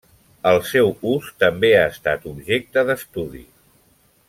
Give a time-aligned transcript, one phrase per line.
[0.51, 3.45] El seu ús també ha estat objecte d'estudi.